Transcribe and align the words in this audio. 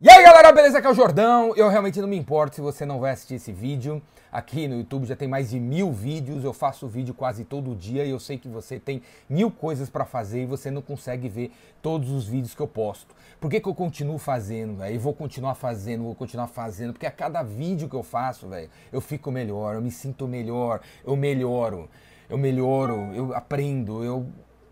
E 0.00 0.08
aí 0.08 0.22
galera, 0.22 0.52
beleza? 0.52 0.78
Aqui 0.78 0.86
é 0.86 0.90
o 0.90 0.94
Jordão. 0.94 1.52
Eu 1.56 1.68
realmente 1.68 2.00
não 2.00 2.06
me 2.06 2.16
importo 2.16 2.54
se 2.54 2.60
você 2.60 2.86
não 2.86 3.00
vai 3.00 3.10
assistir 3.10 3.34
esse 3.34 3.50
vídeo. 3.50 4.00
Aqui 4.30 4.68
no 4.68 4.76
YouTube 4.76 5.06
já 5.06 5.16
tem 5.16 5.26
mais 5.26 5.50
de 5.50 5.58
mil 5.58 5.90
vídeos. 5.90 6.44
Eu 6.44 6.52
faço 6.52 6.86
vídeo 6.86 7.12
quase 7.12 7.44
todo 7.44 7.74
dia 7.74 8.04
e 8.04 8.10
eu 8.10 8.20
sei 8.20 8.38
que 8.38 8.46
você 8.46 8.78
tem 8.78 9.02
mil 9.28 9.50
coisas 9.50 9.90
para 9.90 10.04
fazer 10.04 10.42
e 10.42 10.46
você 10.46 10.70
não 10.70 10.82
consegue 10.82 11.28
ver 11.28 11.50
todos 11.82 12.12
os 12.12 12.28
vídeos 12.28 12.54
que 12.54 12.62
eu 12.62 12.68
posto. 12.68 13.12
Por 13.40 13.50
que, 13.50 13.58
que 13.58 13.68
eu 13.68 13.74
continuo 13.74 14.18
fazendo, 14.18 14.76
velho? 14.76 14.94
E 14.94 14.98
vou 14.98 15.12
continuar 15.12 15.56
fazendo, 15.56 16.04
vou 16.04 16.14
continuar 16.14 16.46
fazendo. 16.46 16.92
Porque 16.92 17.06
a 17.06 17.10
cada 17.10 17.42
vídeo 17.42 17.88
que 17.88 17.96
eu 17.96 18.04
faço, 18.04 18.46
velho, 18.46 18.70
eu 18.92 19.00
fico 19.00 19.32
melhor, 19.32 19.74
eu 19.74 19.82
me 19.82 19.90
sinto 19.90 20.28
melhor, 20.28 20.80
eu 21.04 21.16
melhoro, 21.16 21.90
eu 22.30 22.38
melhoro, 22.38 23.10
eu 23.14 23.34
aprendo, 23.34 24.04
eu 24.04 24.28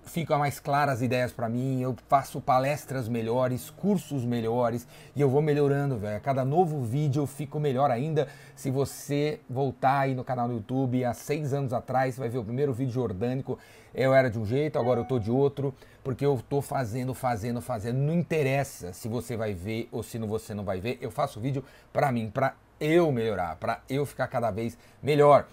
ficam 0.07 0.38
mais 0.38 0.59
claras 0.59 0.96
as 0.96 1.02
ideias 1.02 1.32
para 1.32 1.48
mim, 1.48 1.82
eu 1.82 1.95
faço 2.09 2.41
palestras 2.41 3.09
melhores, 3.09 3.70
cursos 3.70 4.25
melhores 4.25 4.86
e 5.14 5.20
eu 5.20 5.29
vou 5.29 5.43
melhorando, 5.43 5.98
velho. 5.98 6.16
A 6.16 6.20
cada 6.20 6.45
novo 6.45 6.82
vídeo 6.82 7.23
eu 7.23 7.27
fico 7.27 7.60
melhor 7.60 7.91
ainda. 7.91 8.28
Se 8.55 8.70
você 8.70 9.41
voltar 9.50 10.00
aí 10.00 10.14
no 10.14 10.24
canal 10.24 10.48
do 10.48 10.55
YouTube 10.55 11.05
há 11.05 11.12
seis 11.12 11.52
anos 11.52 11.73
atrás, 11.73 12.14
você 12.14 12.20
vai 12.20 12.28
ver 12.28 12.38
o 12.38 12.45
primeiro 12.45 12.73
vídeo 12.73 13.02
orgânico. 13.02 13.59
Eu 13.95 14.14
era 14.14 14.30
de 14.30 14.38
um 14.38 14.47
jeito, 14.47 14.78
agora 14.78 15.00
eu 15.00 15.05
tô 15.05 15.19
de 15.19 15.30
outro, 15.30 15.74
porque 16.05 16.25
eu 16.25 16.41
tô 16.48 16.62
fazendo, 16.62 17.12
fazendo, 17.12 17.61
fazendo. 17.61 17.97
Não 17.98 18.14
interessa 18.14 18.92
se 18.92 19.09
você 19.09 19.36
vai 19.36 19.55
ver 19.55 19.88
ou 19.91 20.02
se 20.02 20.19
você 20.19 20.55
não 20.55 20.64
vai 20.64 20.80
ver. 20.80 20.98
Eu 21.00 21.11
faço 21.11 21.41
vídeo 21.41 21.64
para 21.92 22.12
mim, 22.12 22.30
para 22.30 22.55
eu 22.78 23.11
melhorar, 23.11 23.56
para 23.56 23.80
eu 23.88 24.06
ficar 24.06 24.28
cada 24.28 24.50
vez 24.50 24.78
melhor. 25.02 25.47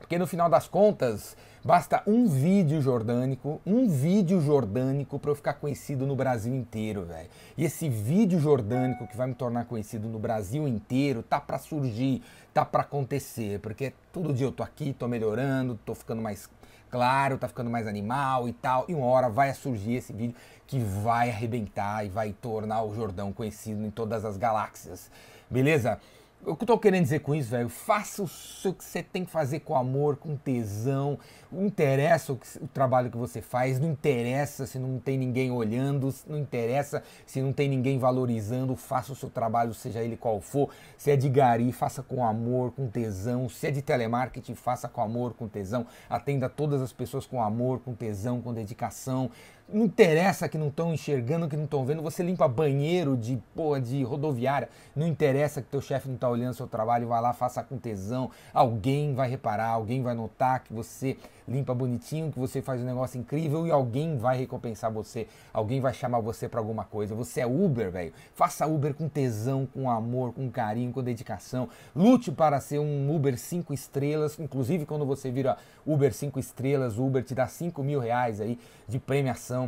Porque 0.00 0.18
no 0.18 0.26
final 0.26 0.50
das 0.50 0.66
contas, 0.66 1.36
basta 1.62 2.02
um 2.06 2.26
vídeo 2.26 2.80
jordânico, 2.80 3.60
um 3.64 3.86
vídeo 3.86 4.40
jordânico 4.40 5.18
para 5.18 5.30
eu 5.30 5.36
ficar 5.36 5.54
conhecido 5.54 6.06
no 6.06 6.16
Brasil 6.16 6.52
inteiro, 6.52 7.04
velho. 7.04 7.28
E 7.56 7.64
esse 7.64 7.88
vídeo 7.88 8.40
jordânico 8.40 9.06
que 9.06 9.16
vai 9.16 9.28
me 9.28 9.34
tornar 9.34 9.66
conhecido 9.66 10.08
no 10.08 10.18
Brasil 10.18 10.66
inteiro, 10.66 11.22
tá 11.22 11.38
para 11.38 11.58
surgir, 11.58 12.22
tá 12.52 12.64
para 12.64 12.82
acontecer, 12.82 13.60
porque 13.60 13.92
todo 14.12 14.32
dia 14.32 14.46
eu 14.46 14.52
tô 14.52 14.62
aqui, 14.62 14.92
tô 14.92 15.06
melhorando, 15.06 15.78
tô 15.84 15.94
ficando 15.94 16.20
mais 16.20 16.50
claro, 16.90 17.38
tá 17.38 17.46
ficando 17.46 17.70
mais 17.70 17.86
animal 17.86 18.48
e 18.48 18.52
tal. 18.52 18.84
E 18.88 18.94
uma 18.94 19.06
hora 19.06 19.28
vai 19.28 19.54
surgir 19.54 19.94
esse 19.94 20.12
vídeo 20.12 20.34
que 20.66 20.78
vai 20.78 21.30
arrebentar 21.30 22.04
e 22.04 22.08
vai 22.08 22.32
tornar 22.32 22.82
o 22.82 22.94
Jordão 22.94 23.32
conhecido 23.32 23.84
em 23.84 23.90
todas 23.90 24.24
as 24.24 24.36
galáxias. 24.36 25.10
Beleza? 25.48 26.00
O 26.42 26.56
que 26.56 26.62
eu 26.62 26.66
tô 26.68 26.78
querendo 26.78 27.02
dizer 27.02 27.20
com 27.20 27.34
isso, 27.34 27.50
velho? 27.50 27.68
Faça 27.68 28.22
o 28.22 28.26
que 28.72 28.82
você 28.82 29.02
tem 29.02 29.26
que 29.26 29.30
fazer 29.30 29.60
com 29.60 29.76
amor, 29.76 30.16
com 30.16 30.34
tesão. 30.36 31.18
Não 31.52 31.66
interessa 31.66 32.32
o, 32.32 32.36
que, 32.36 32.46
o, 32.64 32.66
trabalho 32.66 33.10
que 33.10 33.16
você 33.18 33.42
faz, 33.42 33.78
não 33.78 33.90
interessa 33.90 34.64
se 34.64 34.78
não 34.78 34.98
tem 34.98 35.18
ninguém 35.18 35.50
olhando, 35.50 36.14
não 36.26 36.38
interessa 36.38 37.02
se 37.26 37.42
não 37.42 37.52
tem 37.52 37.68
ninguém 37.68 37.98
valorizando. 37.98 38.74
Faça 38.74 39.12
o 39.12 39.14
seu 39.14 39.28
trabalho, 39.28 39.74
seja 39.74 40.02
ele 40.02 40.16
qual 40.16 40.40
for. 40.40 40.70
Se 40.96 41.10
é 41.10 41.16
de 41.16 41.28
gari, 41.28 41.72
faça 41.72 42.02
com 42.02 42.24
amor, 42.24 42.70
com 42.70 42.88
tesão. 42.88 43.46
Se 43.46 43.66
é 43.66 43.70
de 43.70 43.82
telemarketing, 43.82 44.54
faça 44.54 44.88
com 44.88 45.02
amor, 45.02 45.34
com 45.34 45.46
tesão. 45.46 45.86
Atenda 46.08 46.48
todas 46.48 46.80
as 46.80 46.90
pessoas 46.92 47.26
com 47.26 47.42
amor, 47.42 47.80
com 47.80 47.94
tesão, 47.94 48.40
com 48.40 48.54
dedicação. 48.54 49.30
Não 49.72 49.84
interessa 49.84 50.48
que 50.48 50.58
não 50.58 50.68
estão 50.68 50.92
enxergando, 50.92 51.48
que 51.48 51.56
não 51.56 51.64
estão 51.64 51.84
vendo. 51.84 52.02
Você 52.02 52.22
limpa 52.22 52.48
banheiro 52.48 53.16
de 53.16 53.40
porra 53.54 53.80
de 53.80 54.02
rodoviária. 54.02 54.68
Não 54.96 55.06
interessa 55.06 55.62
que 55.62 55.68
teu 55.68 55.80
chefe 55.80 56.08
não 56.08 56.16
está 56.16 56.28
olhando 56.28 56.54
seu 56.54 56.66
trabalho. 56.66 57.06
Vai 57.06 57.20
lá, 57.20 57.32
faça 57.32 57.62
com 57.62 57.78
tesão. 57.78 58.30
Alguém 58.52 59.14
vai 59.14 59.30
reparar, 59.30 59.68
alguém 59.68 60.02
vai 60.02 60.14
notar 60.14 60.64
que 60.64 60.72
você 60.72 61.16
limpa 61.46 61.74
bonitinho, 61.74 62.30
que 62.30 62.38
você 62.38 62.62
faz 62.62 62.80
um 62.80 62.84
negócio 62.84 63.18
incrível 63.18 63.66
e 63.66 63.70
alguém 63.70 64.16
vai 64.16 64.38
recompensar 64.38 64.90
você. 64.90 65.26
Alguém 65.52 65.80
vai 65.80 65.92
chamar 65.92 66.20
você 66.20 66.48
para 66.48 66.60
alguma 66.60 66.84
coisa. 66.84 67.14
Você 67.14 67.40
é 67.40 67.46
Uber, 67.46 67.90
velho. 67.90 68.12
Faça 68.34 68.66
Uber 68.66 68.94
com 68.94 69.08
tesão, 69.08 69.66
com 69.66 69.90
amor, 69.90 70.32
com 70.32 70.50
carinho, 70.50 70.92
com 70.92 71.02
dedicação. 71.02 71.68
Lute 71.94 72.30
para 72.32 72.60
ser 72.60 72.78
um 72.78 73.14
Uber 73.14 73.38
5 73.38 73.72
estrelas. 73.74 74.38
Inclusive, 74.38 74.86
quando 74.86 75.04
você 75.04 75.30
vira 75.30 75.56
Uber 75.86 76.12
5 76.12 76.38
estrelas, 76.38 76.98
Uber 76.98 77.22
te 77.22 77.34
dá 77.34 77.46
5 77.46 77.82
mil 77.82 78.00
reais 78.00 78.40
aí 78.40 78.58
de 78.88 78.98
premiação 78.98 79.59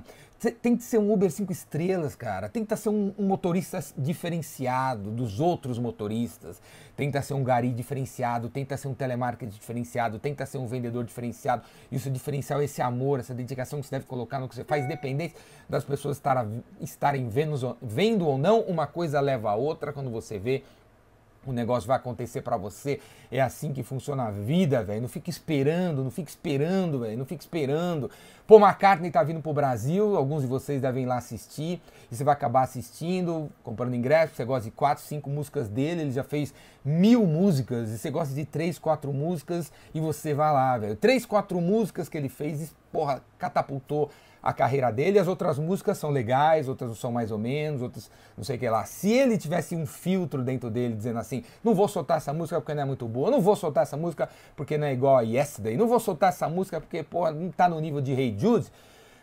tem 0.51 0.77
que 0.77 0.83
ser 0.83 0.99
um 0.99 1.13
Uber 1.13 1.31
5 1.31 1.53
estrelas, 1.53 2.17
cara. 2.17 2.49
Tem 2.49 2.65
que 2.65 2.77
ser 2.77 2.89
um, 2.89 3.15
um, 3.17 3.27
motorista 3.27 3.79
diferenciado 3.97 5.11
dos 5.11 5.39
outros 5.39 5.79
motoristas. 5.79 6.61
Tem 6.97 7.13
que 7.13 7.23
ser 7.23 7.35
um 7.35 7.45
gari 7.45 7.73
diferenciado. 7.73 8.49
Tem 8.49 8.65
que 8.65 8.77
ser 8.77 8.89
um 8.89 8.95
telemarketing 8.95 9.53
diferenciado. 9.53 10.19
Que 10.19 10.47
ser 10.47 10.59
um 10.59 10.67
vendedor 10.67 11.05
diferenciado. 11.05 11.63
Isso 11.93 12.11
diferencial 12.11 12.61
é 12.61 12.65
esse 12.65 12.83
amor, 12.83 13.21
essa 13.21 13.35
dedicação 13.35 13.81
que 13.81 13.87
você 13.87 13.95
deve 13.97 14.07
colocar 14.07 14.41
no 14.41 14.49
que 14.49 14.57
você 14.57 14.65
faz, 14.65 14.85
independente 14.85 15.35
das 15.69 15.85
pessoas 15.85 16.21
estarem, 16.81 17.29
vendo 17.81 18.27
ou 18.27 18.37
não. 18.37 18.63
Uma 18.63 18.87
coisa 18.87 19.21
leva 19.21 19.51
a 19.51 19.55
outra 19.55 19.93
quando 19.93 20.11
você 20.11 20.39
vê 20.39 20.65
o 21.47 21.53
negócio 21.53 21.87
vai 21.87 21.97
acontecer 21.97 22.43
para 22.43 22.57
você. 22.57 23.01
É 23.31 23.41
assim 23.41 23.73
que 23.73 23.83
funciona 23.83 24.25
a 24.25 24.31
vida, 24.31 24.83
velho. 24.83 25.03
Não 25.03 25.09
fica 25.09 25.29
esperando, 25.29 26.05
não 26.05 26.11
fica 26.11 26.31
esperando, 26.31 27.01
velho. 27.01 27.19
Não 27.19 27.25
fica 27.25 27.43
esperando. 27.43 28.11
Paul 28.47 28.61
McCartney 28.61 29.11
tá 29.11 29.23
vindo 29.23 29.41
pro 29.41 29.53
Brasil, 29.53 30.17
alguns 30.17 30.43
de 30.43 30.49
vocês 30.49 30.83
devem 30.83 31.05
ir 31.05 31.07
lá 31.07 31.19
assistir. 31.19 31.81
E 32.11 32.17
você 32.17 32.23
vai 32.23 32.35
acabar 32.35 32.63
assistindo, 32.63 33.51
comprando 33.63 33.95
ingresso. 33.95 34.35
Você 34.35 34.45
gosta 34.45 34.65
de 34.65 34.71
quatro, 34.71 35.03
cinco 35.03 35.31
músicas 35.31 35.69
dele. 35.69 36.03
Ele 36.03 36.13
já 36.13 36.25
fez 36.25 36.55
mil 36.85 37.27
músicas. 37.27 37.91
E 37.91 37.99
você 37.99 38.11
gosta 38.11 38.35
de 38.35 38.45
três, 38.45 38.79
quatro 38.79 39.13
músicas. 39.13 39.73
E 39.95 40.01
você 40.01 40.35
vai 40.35 40.53
lá, 40.53 40.79
velho. 40.79 40.97
Três, 40.97 41.27
quatro 41.27 41.61
músicas 41.61 42.09
que 42.09 42.17
ele 42.17 42.29
fez, 42.29 42.75
porra, 42.93 43.23
catapultou 43.39 44.11
a 44.43 44.53
carreira 44.53 44.91
dele. 44.91 45.19
As 45.19 45.29
outras 45.29 45.59
músicas 45.59 45.99
são 45.99 46.11
legais, 46.11 46.69
outras 46.69 46.99
são 46.99 47.13
mais 47.13 47.31
ou 47.31 47.39
menos, 47.39 47.81
outras 47.81 48.11
não 48.37 48.43
sei 48.43 48.57
o 48.57 48.59
que 48.59 48.69
lá. 48.69 48.85
Se 48.85 49.13
ele 49.13 49.39
tivesse 49.39 49.77
um 49.77 49.87
filtro 49.87 50.43
dentro 50.43 50.71
dele 50.71 50.95
dizendo 50.95 51.19
assim, 51.19 51.45
não 51.63 51.75
vou 51.75 51.87
soltar 51.87 52.17
essa 52.17 52.33
música 52.33 52.61
porque 52.61 52.75
não 52.75 52.83
é 52.83 52.87
muito 52.87 53.07
boa, 53.07 53.31
não 53.31 53.41
vou 53.41 53.55
soltar 53.55 53.85
essa 53.85 53.97
música 53.97 54.29
porque 54.57 54.77
não 54.77 54.87
é 54.87 54.93
igual 54.93 55.19
a 55.19 55.23
Yesterday, 55.23 55.77
não 55.77 55.87
vou 55.87 56.01
soltar 56.01 56.31
essa 56.31 56.49
música 56.49 56.81
porque, 56.81 57.03
pô, 57.03 57.31
não 57.31 57.51
tá 57.51 57.69
no 57.69 57.79
nível 57.81 58.01
de 58.01 58.13
Hey 58.13 58.35
Jude. 58.37 58.67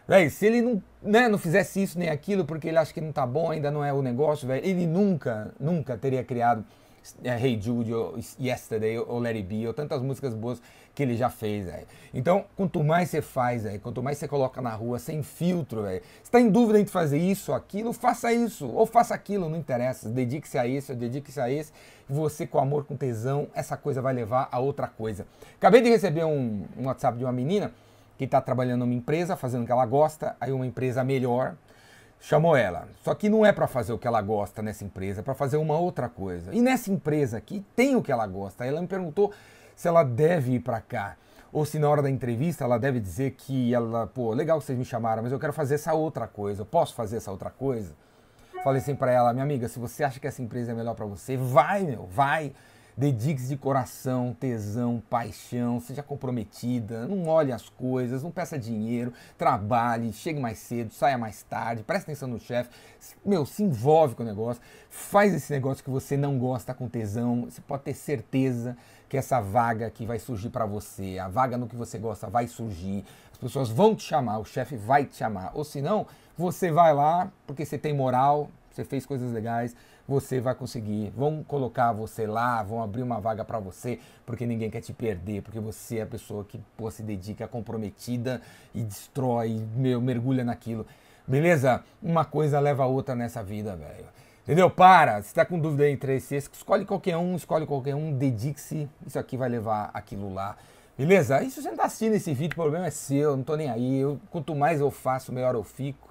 Véi, 0.08 0.29
se 0.31 0.47
ele 0.47 0.62
não, 0.62 0.81
né, 1.03 1.28
não 1.28 1.38
fizesse 1.38 1.84
isso 1.84 2.00
nem 2.00 2.09
aquilo 2.09 2.44
porque 2.44 2.68
ele 2.68 2.78
acha 2.78 2.91
que 2.91 3.00
não 3.00 3.12
tá 3.12 3.28
bom, 3.28 3.52
ainda 3.52 3.69
não 3.69 3.85
é 3.85 3.94
o 3.94 4.02
negócio, 4.02 4.47
velho, 4.47 4.66
ele 4.66 4.88
nunca, 4.88 5.53
nunca 5.59 5.96
teria 5.96 6.24
criado 6.24 6.66
hey 7.24 7.60
Jude, 7.62 7.94
ou 7.94 8.18
Yesterday, 8.40 8.98
ou 8.98 9.20
Let 9.20 9.36
It 9.36 9.48
Be, 9.48 9.68
ou 9.68 9.74
tantas 9.74 10.02
músicas 10.02 10.34
boas 10.34 10.62
que 10.94 11.04
ele 11.04 11.16
já 11.16 11.30
fez, 11.30 11.66
velho. 11.66 11.88
Então, 12.14 12.46
quanto 12.58 12.84
mais 12.84 13.10
você 13.10 13.22
faz, 13.22 13.64
véio, 13.64 13.80
quanto 13.80 14.04
mais 14.04 14.18
você 14.18 14.28
coloca 14.28 14.62
na 14.62 14.74
rua, 14.74 15.00
sem 15.00 15.24
filtro, 15.24 15.84
velho. 15.84 16.02
Você 16.22 16.32
tá 16.32 16.42
em 16.42 16.50
dúvida 16.50 16.80
entre 16.80 16.92
fazer 16.92 17.18
isso, 17.18 17.54
aquilo, 17.54 17.94
faça 17.94 18.34
isso, 18.34 18.68
ou 18.68 18.86
faça 18.86 19.14
aquilo, 19.14 19.48
não 19.48 19.58
interessa. 19.58 20.09
Dedique-se 20.09 20.58
a 20.58 20.68
isso, 20.68 20.94
dedique-se 20.94 21.40
a 21.40 21.50
esse. 21.50 21.72
Você, 22.09 22.46
com 22.46 22.59
amor, 22.59 22.84
com 22.84 22.98
tesão, 22.98 23.48
essa 23.54 23.78
coisa 23.78 24.02
vai 24.02 24.14
levar 24.14 24.50
a 24.52 24.59
outra 24.59 24.88
coisa. 24.88 25.26
Acabei 25.56 25.82
de 25.82 25.90
receber 25.90 26.26
um, 26.26 26.66
um 26.78 26.88
WhatsApp 26.88 27.18
de 27.18 27.24
uma 27.24 27.32
menina 27.32 27.72
que 28.18 28.26
está 28.26 28.42
trabalhando 28.42 28.82
numa 28.82 28.94
empresa, 28.94 29.38
fazendo 29.38 29.64
o 29.64 29.66
que 29.66 29.72
ela 29.72 29.86
gosta, 29.86 30.36
aí 30.42 30.52
uma 30.52 30.66
empresa 30.66 31.02
melhor, 31.06 31.56
chamou 32.19 32.56
ela. 32.56 32.88
Só 33.03 33.13
que 33.16 33.30
não 33.30 33.46
é 33.46 33.52
para 33.52 33.68
fazer 33.68 33.94
o 33.94 33.97
que 33.97 34.07
ela 34.07 34.22
gosta 34.22 34.62
nessa 34.62 34.84
empresa, 34.84 35.22
é 35.22 35.24
para 35.24 35.34
fazer 35.34 35.57
uma 35.57 35.78
outra 35.78 36.09
coisa. 36.09 36.53
E 36.53 36.62
nessa 36.62 36.91
empresa 36.91 37.38
aqui 37.38 37.63
tem 37.75 37.96
o 37.96 38.02
que 38.02 38.12
ela 38.12 38.28
gosta. 38.28 38.66
Ela 38.66 38.81
me 38.81 38.88
perguntou 38.88 39.31
se 39.75 39.88
ela 39.88 40.03
deve 40.03 40.53
ir 40.53 40.59
para 40.59 40.81
cá. 40.81 41.16
Ou 41.52 41.66
se 41.66 41.79
na 41.79 41.90
hora 41.90 42.02
da 42.02 42.09
entrevista 42.09 42.63
ela 42.63 42.78
deve 42.78 43.00
dizer 43.00 43.31
que 43.31 43.74
ela, 43.74 44.06
pô, 44.08 44.34
legal 44.34 44.59
que 44.59 44.66
vocês 44.66 44.78
me 44.78 44.85
chamaram, 44.85 45.24
mas 45.24 45.31
eu 45.31 45.40
quero 45.40 45.53
fazer 45.53 45.75
essa 45.75 45.94
outra 45.94 46.28
coisa. 46.28 46.62
Eu 46.62 46.66
posso 46.66 46.94
fazer 46.94 47.18
essa 47.18 47.31
outra 47.31 47.50
coisa? 47.50 47.94
Falei 48.63 48.81
assim 48.81 48.94
para 48.94 49.12
ela, 49.12 49.31
minha 49.31 49.44
amiga, 49.44 49.68
se 49.68 49.79
você 49.79 50.03
acha 50.03 50.19
que 50.19 50.28
essa 50.28 50.41
empresa 50.41 50.74
é 50.74 50.75
melhor 50.75 50.94
para 50.94 51.06
você, 51.06 51.38
vai, 51.38 51.84
meu, 51.84 52.06
vai. 52.08 52.52
Dedique-se 52.98 53.48
de 53.48 53.58
coração, 53.58 54.36
tesão, 54.38 55.02
paixão, 55.10 55.80
seja 55.80 56.04
comprometida, 56.04 57.08
não 57.08 57.28
olhe 57.28 57.52
as 57.52 57.70
coisas, 57.70 58.24
não 58.24 58.32
peça 58.32 58.60
dinheiro, 58.60 59.14
trabalhe, 59.38 60.12
chegue 60.12 60.40
mais 60.40 60.58
cedo, 60.60 60.94
saia 60.94 61.18
mais 61.18 61.42
tarde, 61.44 61.84
preste 61.84 62.04
atenção 62.04 62.28
no 62.28 62.40
chefe, 62.40 62.70
meu, 63.26 63.46
se 63.46 63.64
envolve 63.64 64.16
com 64.16 64.24
o 64.24 64.26
negócio, 64.26 64.62
faz 64.90 65.34
esse 65.34 65.52
negócio 65.52 65.84
que 65.84 65.90
você 65.90 66.18
não 66.18 66.38
gosta 66.38 66.74
com 66.74 66.90
tesão, 66.90 67.46
você 67.46 67.62
pode 67.62 67.84
ter 67.84 67.94
certeza 67.94 68.76
que 69.08 69.18
essa 69.18 69.40
vaga 69.40 69.90
que 69.90 70.06
vai 70.06 70.20
surgir 70.20 70.50
para 70.50 70.66
você, 70.66 71.18
a 71.18 71.28
vaga 71.28 71.58
no 71.58 71.68
que 71.68 71.76
você 71.76 71.97
gosta 71.97 72.30
vai 72.30 72.47
surgir, 72.47 73.06
as 73.32 73.38
pessoas 73.38 73.70
vão 73.70 73.96
te 73.96 74.03
chamar, 74.03 74.40
o 74.40 74.46
chefe 74.46 74.76
vai 74.76 75.06
te 75.06 75.16
chamar, 75.16 75.52
ou 75.53 75.64
senão 75.64 76.06
você 76.38 76.72
vai 76.72 76.94
lá 76.94 77.32
porque 77.47 77.66
você 77.66 77.78
tem 77.78 77.94
moral, 77.94 78.50
você 78.72 78.84
fez 78.84 79.06
coisas 79.06 79.32
legais, 79.32 79.76
você 80.08 80.40
vai 80.40 80.56
conseguir. 80.56 81.12
Vão 81.16 81.44
colocar 81.44 81.92
você 81.92 82.26
lá, 82.26 82.62
vão 82.64 82.82
abrir 82.82 83.04
uma 83.04 83.20
vaga 83.20 83.46
para 83.46 83.60
você, 83.60 84.00
porque 84.26 84.46
ninguém 84.46 84.70
quer 84.70 84.82
te 84.82 84.94
perder, 84.94 85.42
porque 85.42 85.60
você 85.60 85.98
é 85.98 86.02
a 86.02 86.08
pessoa 86.08 86.44
que 86.44 86.60
pô, 86.76 86.90
se 86.90 87.04
dedica, 87.04 87.44
é 87.44 87.48
comprometida 87.48 88.42
e 88.74 88.82
destrói, 88.82 89.62
meu, 89.76 90.02
mergulha 90.02 90.44
naquilo. 90.44 90.86
Beleza? 91.28 91.84
Uma 92.02 92.26
coisa 92.26 92.60
leva 92.60 92.84
a 92.84 92.88
outra 92.88 93.16
nessa 93.16 93.44
vida, 93.44 93.76
velho. 93.76 94.06
Entendeu? 94.44 94.68
Para! 94.68 95.22
Se 95.22 95.32
tá 95.32 95.46
com 95.46 95.60
dúvida 95.60 95.88
entre 95.88 96.16
esses, 96.16 96.50
escolhe 96.52 96.84
qualquer 96.84 97.16
um, 97.18 97.36
escolhe 97.36 97.68
qualquer 97.68 97.94
um, 97.94 98.12
dedique-se. 98.12 98.90
Isso 99.06 99.20
aqui 99.20 99.38
vai 99.38 99.48
levar 99.48 99.92
aquilo 99.94 100.34
lá. 100.34 100.58
Beleza? 100.98 101.44
E 101.44 101.52
se 101.52 101.62
você 101.62 101.70
não 101.70 101.78
tá 101.78 101.86
assistindo 101.86 102.16
esse 102.16 102.34
vídeo, 102.34 102.54
o 102.54 102.56
problema 102.56 102.88
é 102.88 102.90
seu, 102.90 103.38
não 103.38 103.44
tô 103.44 103.56
nem 103.56 103.70
aí. 103.70 104.00
Eu, 104.00 104.20
quanto 104.32 104.56
mais 104.56 104.82
eu 104.82 104.90
faço, 104.90 105.32
melhor 105.32 105.54
eu 105.54 105.64
fico. 105.64 106.09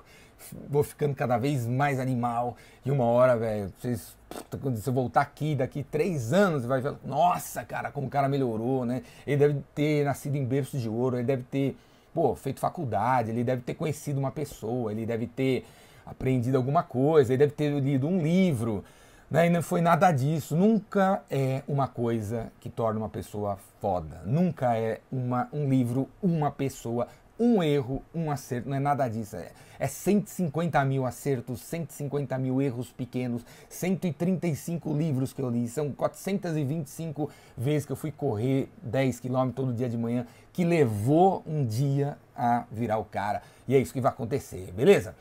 Vou 0.68 0.82
ficando 0.82 1.14
cada 1.14 1.36
vez 1.38 1.66
mais 1.66 1.98
animal. 1.98 2.56
E 2.84 2.90
uma 2.90 3.04
hora, 3.04 3.36
velho, 3.36 3.72
vocês, 3.78 4.16
quando 4.60 4.76
você 4.76 4.90
voltar 4.90 5.20
aqui 5.20 5.54
daqui 5.54 5.82
três 5.82 6.32
anos, 6.32 6.64
vai 6.64 6.80
ver, 6.80 6.94
nossa, 7.04 7.64
cara, 7.64 7.90
como 7.90 8.06
o 8.06 8.10
cara 8.10 8.28
melhorou, 8.28 8.84
né? 8.84 9.02
Ele 9.26 9.36
deve 9.36 9.62
ter 9.74 10.04
nascido 10.04 10.36
em 10.36 10.44
berço 10.44 10.78
de 10.78 10.88
ouro, 10.88 11.16
ele 11.16 11.26
deve 11.26 11.42
ter, 11.44 11.76
pô, 12.14 12.34
feito 12.34 12.60
faculdade, 12.60 13.30
ele 13.30 13.44
deve 13.44 13.62
ter 13.62 13.74
conhecido 13.74 14.18
uma 14.18 14.30
pessoa, 14.30 14.92
ele 14.92 15.04
deve 15.04 15.26
ter 15.26 15.64
aprendido 16.04 16.56
alguma 16.56 16.82
coisa, 16.82 17.32
ele 17.32 17.38
deve 17.38 17.52
ter 17.52 17.70
lido 17.80 18.06
um 18.06 18.20
livro. 18.20 18.84
Né? 19.30 19.46
E 19.46 19.50
não 19.50 19.62
foi 19.62 19.80
nada 19.80 20.10
disso. 20.10 20.56
Nunca 20.56 21.22
é 21.30 21.62
uma 21.68 21.86
coisa 21.86 22.50
que 22.60 22.70
torna 22.70 22.98
uma 22.98 23.08
pessoa 23.08 23.58
foda. 23.80 24.22
Nunca 24.24 24.76
é 24.76 25.00
uma, 25.12 25.48
um 25.52 25.68
livro, 25.68 26.08
uma 26.22 26.50
pessoa, 26.50 27.06
um 27.38 27.62
erro, 27.62 28.02
um 28.14 28.30
acerto. 28.30 28.68
Não 28.68 28.76
é 28.76 28.80
nada 28.80 29.08
disso. 29.08 29.36
É, 29.36 29.50
é 29.78 29.86
150 29.86 30.84
mil 30.84 31.06
acertos, 31.06 31.60
150 31.60 32.36
mil 32.38 32.60
erros 32.60 32.90
pequenos, 32.90 33.44
135 33.68 34.92
livros 34.92 35.32
que 35.32 35.40
eu 35.40 35.48
li. 35.48 35.68
São 35.68 35.92
425 35.92 37.30
vezes 37.56 37.86
que 37.86 37.92
eu 37.92 37.96
fui 37.96 38.10
correr 38.10 38.68
10 38.82 39.20
km 39.20 39.50
todo 39.54 39.72
dia 39.72 39.88
de 39.88 39.96
manhã, 39.96 40.26
que 40.52 40.64
levou 40.64 41.42
um 41.46 41.64
dia 41.64 42.18
a 42.36 42.64
virar 42.70 42.98
o 42.98 43.04
cara. 43.04 43.42
E 43.66 43.74
é 43.74 43.78
isso 43.78 43.92
que 43.92 44.00
vai 44.00 44.10
acontecer, 44.10 44.72
beleza? 44.72 45.14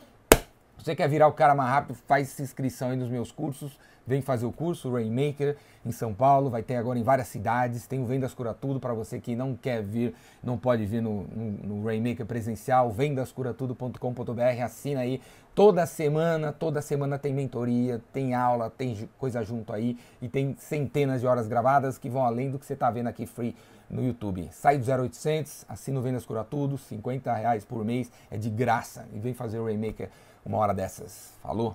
Você 0.77 0.95
quer 0.95 1.09
virar 1.09 1.27
o 1.27 1.33
cara 1.33 1.53
mais 1.53 1.69
rápido, 1.69 1.97
faz 2.07 2.39
inscrição 2.39 2.91
aí 2.91 2.97
nos 2.97 3.09
meus 3.09 3.31
cursos. 3.31 3.77
Vem 4.07 4.21
fazer 4.21 4.45
o 4.45 4.51
curso 4.53 4.89
Rainmaker 4.89 5.57
em 5.85 5.91
São 5.91 6.13
Paulo, 6.13 6.49
vai 6.49 6.63
ter 6.63 6.77
agora 6.77 6.97
em 6.97 7.03
várias 7.03 7.27
cidades. 7.27 7.85
Tem 7.85 8.01
o 8.01 8.05
Vendas 8.05 8.33
Cura 8.33 8.53
Tudo 8.53 8.79
para 8.79 8.93
você 8.93 9.19
que 9.19 9.35
não 9.35 9.53
quer 9.53 9.83
vir, 9.83 10.15
não 10.41 10.57
pode 10.57 10.85
vir 10.85 11.01
no, 11.01 11.23
no, 11.23 11.51
no 11.75 11.85
Rainmaker 11.85 12.25
presencial. 12.25 12.89
Vendascuratudo.com.br, 12.89 14.63
assina 14.63 15.01
aí. 15.01 15.21
Toda 15.53 15.85
semana, 15.85 16.53
toda 16.53 16.81
semana 16.81 17.17
tem 17.17 17.33
mentoria, 17.33 17.99
tem 18.13 18.33
aula, 18.33 18.69
tem 18.69 19.09
coisa 19.17 19.43
junto 19.43 19.73
aí 19.73 19.97
e 20.21 20.29
tem 20.29 20.55
centenas 20.59 21.19
de 21.19 21.27
horas 21.27 21.47
gravadas 21.47 21.97
que 21.97 22.09
vão 22.09 22.23
além 22.23 22.51
do 22.51 22.59
que 22.59 22.65
você 22.65 22.73
está 22.73 22.91
vendo 22.91 23.07
aqui 23.07 23.25
free 23.25 23.55
no 23.89 24.05
YouTube. 24.05 24.47
Sai 24.51 24.77
do 24.77 24.89
0800, 24.89 25.65
assina 25.67 25.99
o 25.99 26.01
Vendas 26.01 26.25
Cura 26.25 26.43
Tudo, 26.43 26.77
50 26.77 27.33
reais 27.33 27.65
por 27.65 27.83
mês, 27.83 28.11
é 28.29 28.37
de 28.37 28.49
graça. 28.49 29.05
E 29.13 29.19
vem 29.19 29.33
fazer 29.33 29.59
o 29.59 29.65
Rainmaker 29.65 30.09
uma 30.45 30.59
hora 30.59 30.73
dessas. 30.73 31.33
Falou? 31.41 31.65